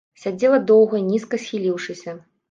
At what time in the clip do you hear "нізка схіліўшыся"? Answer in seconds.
1.09-2.17